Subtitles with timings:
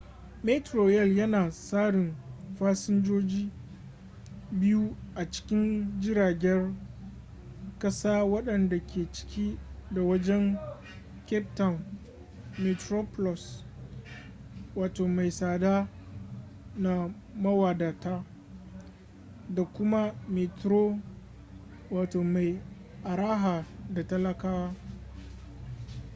[0.47, 2.09] metrorail yana tsarin
[2.57, 3.43] fasinjoji
[4.59, 6.75] biyu a cikin jiragen
[7.79, 9.59] kasa wadanda ke ciki
[9.91, 10.57] da wajen
[11.25, 11.83] cape town:
[12.57, 13.63] metroplus
[15.07, 15.87] mai tsada
[16.77, 18.25] na mawadata
[19.49, 20.97] da kuma metro
[22.23, 22.61] mai
[23.03, 24.75] araha na talakawa